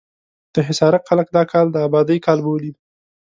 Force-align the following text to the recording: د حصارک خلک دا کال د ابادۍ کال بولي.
د 0.53 0.55
حصارک 0.67 1.03
خلک 1.09 1.27
دا 1.37 1.43
کال 1.51 1.67
د 1.71 1.77
ابادۍ 1.87 2.17
کال 2.25 2.39
بولي. 2.45 2.71